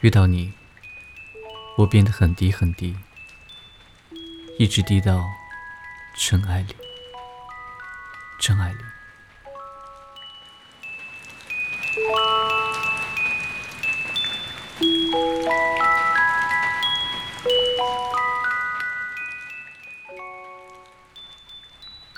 [0.00, 0.52] 遇到你，
[1.76, 2.96] 我变得很低很低，
[4.56, 5.20] 一直低到
[6.16, 6.76] 尘埃里，
[8.38, 8.78] 尘埃里。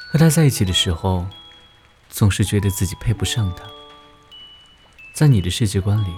[0.07, 1.27] 和他在一起的时候，
[2.11, 3.65] 总是觉得自己配不上他。
[5.15, 6.15] 在你的世界观里，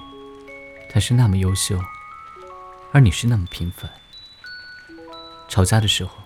[0.92, 1.80] 他是那么优秀，
[2.92, 3.90] 而你是那么平凡。
[5.48, 6.18] 吵架的时候，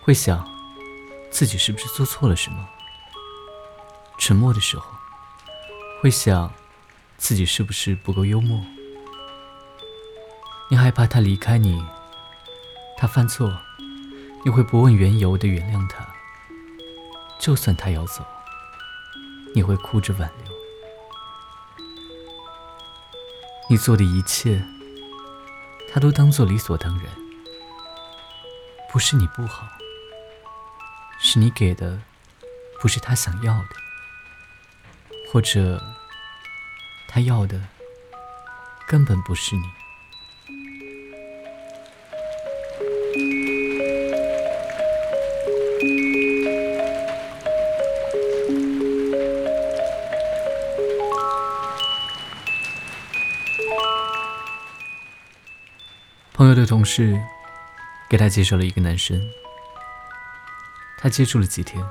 [0.00, 0.48] 会想
[1.28, 2.64] 自己是不是做错了什么；
[4.16, 4.86] 沉默的时候，
[6.00, 6.52] 会想
[7.16, 8.64] 自己是不是不够幽默。
[10.70, 11.84] 你害怕他离开你，
[12.96, 13.52] 他犯错，
[14.44, 16.06] 你会不问缘由的原谅他。
[17.40, 18.24] 就算他要走，
[19.52, 20.47] 你会哭着挽留。
[23.70, 24.64] 你做的一切，
[25.92, 27.06] 他都当做理所当然。
[28.90, 29.68] 不是你不好，
[31.20, 32.00] 是你给的
[32.80, 33.68] 不是他想要的，
[35.30, 35.82] 或者
[37.06, 37.60] 他要的
[38.86, 39.62] 根本不是你。
[56.38, 57.20] 朋友的同事
[58.08, 59.20] 给他介绍了一个男生，
[60.96, 61.84] 他接触了几天，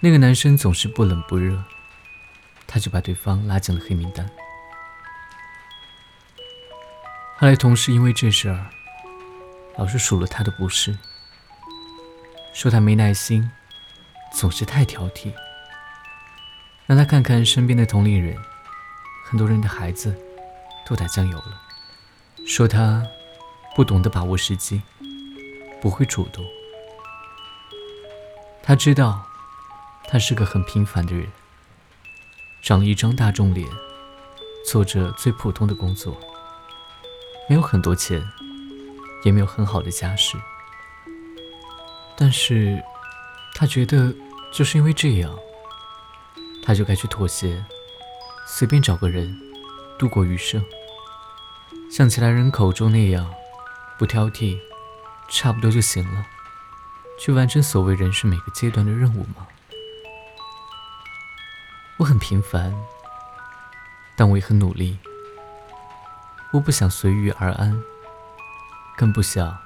[0.00, 1.62] 那个男生总是不冷不热，
[2.66, 4.26] 他就把对方拉进了黑名单。
[7.36, 8.64] 后来同事因为这事儿，
[9.76, 10.96] 老是数落他的不是，
[12.54, 13.46] 说他没耐心，
[14.32, 15.34] 总是太挑剔，
[16.86, 18.34] 让他看看身边的同龄人，
[19.22, 20.18] 很多人的孩子
[20.86, 21.60] 都打酱油了。
[22.46, 23.04] 说他
[23.74, 24.80] 不懂得把握时机，
[25.82, 26.44] 不会主动。
[28.62, 29.26] 他知道
[30.06, 31.26] 他是个很平凡的人，
[32.62, 33.68] 长了一张大众脸，
[34.64, 36.16] 做着最普通的工作，
[37.48, 38.24] 没有很多钱，
[39.24, 40.38] 也没有很好的家世。
[42.16, 42.80] 但是，
[43.54, 44.14] 他觉得
[44.52, 45.36] 就是因为这样，
[46.62, 47.62] 他就该去妥协，
[48.46, 49.36] 随便找个人
[49.98, 50.64] 度过余生。
[51.90, 53.32] 像其他人口中那样，
[53.98, 54.58] 不挑剔，
[55.30, 56.26] 差不多就行了，
[57.18, 59.46] 去完成所谓人生每个阶段的任务吗？
[61.96, 62.74] 我很平凡，
[64.14, 64.98] 但我也很努力。
[66.52, 67.82] 我不想随遇而安，
[68.96, 69.56] 更不想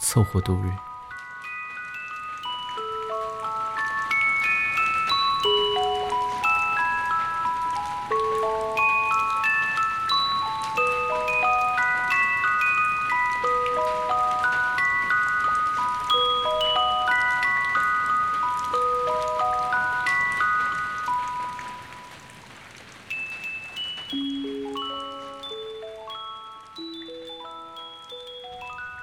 [0.00, 0.87] 凑合度日。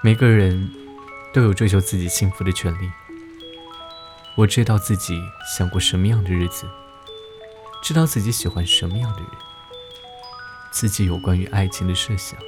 [0.05, 0.69] 每个人
[1.33, 2.91] 都有追求自己幸福的权利。
[4.35, 5.19] 我知道自己
[5.57, 6.69] 想过什么样的日子，
[7.81, 9.29] 知道自己喜欢什么样的人，
[10.69, 12.39] 自己有关于爱情的设想。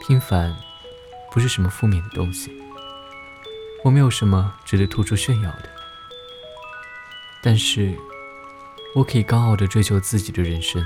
[0.00, 0.56] 平凡
[1.30, 2.50] 不是什么负面的东西，
[3.84, 5.68] 我没有什么值得突出炫耀的。
[7.42, 7.94] 但是，
[8.94, 10.82] 我可以高傲的追求自己的人生。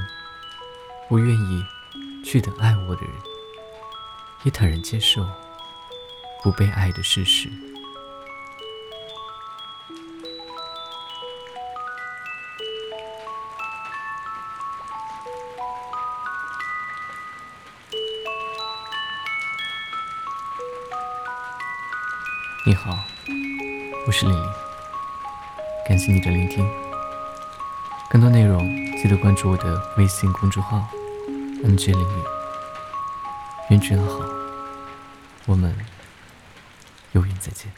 [1.08, 1.64] 我愿意
[2.24, 3.12] 去等爱我的人。
[4.42, 5.26] 也坦然接受
[6.42, 7.50] 不被爱的事实。
[22.66, 22.98] 你好，
[24.06, 24.50] 我是玲玲，
[25.86, 26.66] 感谢你的聆听。
[28.08, 28.66] 更多内容
[28.96, 30.82] 记得关注我的微信公众号
[31.62, 32.24] “nj 玲玲”。
[33.70, 34.18] 愿君安好，
[35.46, 35.74] 我们
[37.12, 37.70] 有缘再见。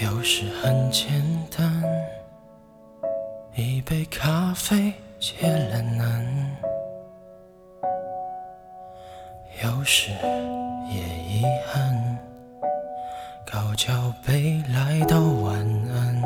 [0.00, 1.22] 有时很简
[1.56, 1.82] 单。
[3.56, 4.92] 一杯咖啡
[5.26, 6.22] 解了难，
[9.62, 10.10] 有时
[10.90, 12.18] 也遗憾，
[13.50, 15.56] 高脚杯来到晚
[15.94, 16.22] 安。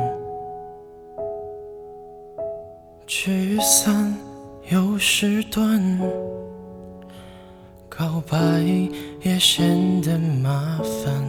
[3.07, 4.13] 聚散
[4.67, 5.81] 有时短，
[7.87, 8.37] 告白
[9.21, 11.23] 也显得麻烦，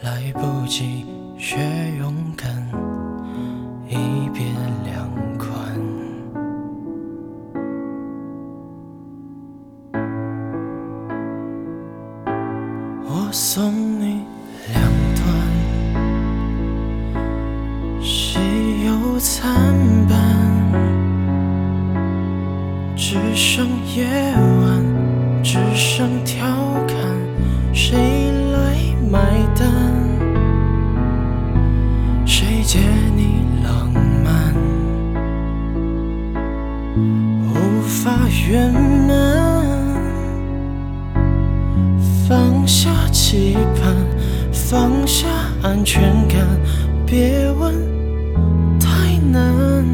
[0.00, 1.04] 来不及
[1.36, 1.58] 学
[1.98, 2.66] 勇敢，
[3.86, 4.46] 一别
[4.82, 5.25] 两
[13.28, 14.22] 我送你
[14.72, 14.80] 两
[15.16, 15.26] 段，
[18.00, 18.38] 喜
[18.84, 19.74] 忧参
[20.08, 20.16] 半，
[22.94, 24.06] 只剩夜
[24.60, 24.80] 晚，
[25.42, 26.46] 只剩调
[26.86, 26.96] 侃，
[27.74, 27.98] 谁
[28.52, 28.76] 来
[29.10, 29.18] 买
[29.58, 29.68] 单？
[32.24, 32.78] 谁借
[33.16, 33.90] 你浪
[34.22, 34.54] 漫？
[37.48, 38.12] 无法
[38.48, 39.66] 圆满。
[42.28, 42.90] 放下
[43.28, 43.92] 期盼，
[44.52, 45.26] 放下
[45.60, 46.46] 安全感，
[47.04, 47.74] 别问
[48.78, 49.84] 太难。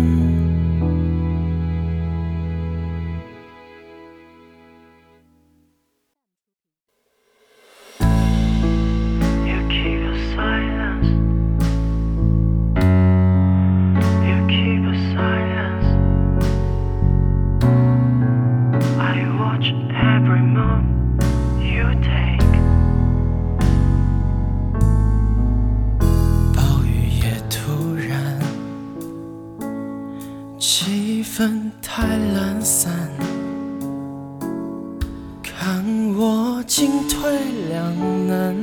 [36.75, 37.31] 进退
[37.69, 38.57] 两难，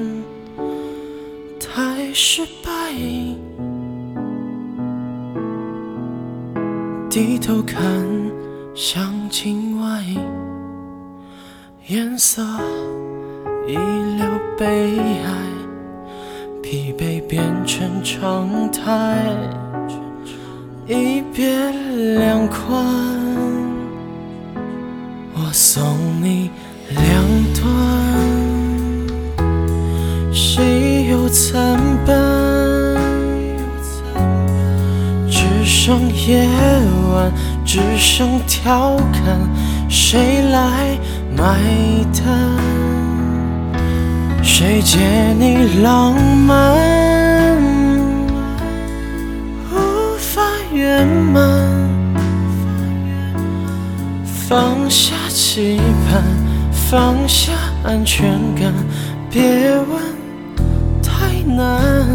[1.59, 2.91] 太失败。
[7.07, 7.79] 低头看
[8.73, 10.03] 向境外，
[11.85, 12.41] 颜色
[13.67, 14.25] 遗留
[14.57, 15.31] 悲哀，
[16.63, 19.23] 疲惫变成常态，
[20.87, 21.71] 一别
[22.17, 22.83] 两宽。
[25.35, 26.49] 我送你
[30.31, 32.15] 谁又参半？
[35.29, 36.47] 只剩夜
[37.13, 37.31] 晚，
[37.65, 39.39] 只剩调侃，
[39.89, 40.97] 谁来
[41.35, 41.59] 买
[42.13, 42.57] 单？
[44.43, 44.99] 谁借
[45.39, 47.57] 你浪漫？
[49.71, 50.41] 无法
[50.73, 51.43] 圆满。
[54.25, 55.79] 放下期
[56.09, 56.23] 盼，
[56.71, 57.51] 放下
[57.83, 58.73] 安全感，
[59.29, 60.18] 别问
[61.59, 62.07] 难。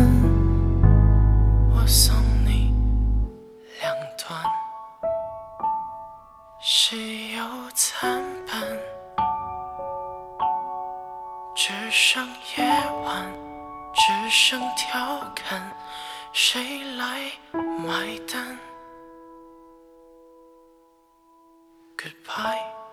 [1.70, 2.74] 我送你
[3.78, 4.42] 两段，
[6.62, 7.44] 喜忧
[7.74, 8.62] 参半，
[11.54, 12.26] 只剩
[12.56, 12.64] 夜
[13.04, 13.30] 晚，
[13.92, 15.70] 只剩调侃，
[16.32, 18.58] 谁来买单
[21.98, 22.83] ？Goodbye.